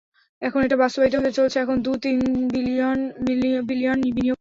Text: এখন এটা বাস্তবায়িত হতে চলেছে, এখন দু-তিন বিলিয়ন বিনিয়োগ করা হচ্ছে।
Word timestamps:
এখন 0.41 0.59
এটা 0.63 0.77
বাস্তবায়িত 0.77 1.13
হতে 1.15 1.31
চলেছে, 1.31 1.57
এখন 1.59 1.77
দু-তিন 1.81 2.19
বিলিয়ন 2.49 2.99
বিনিয়োগ 3.27 3.63
করা 3.69 3.91
হচ্ছে। 3.93 4.39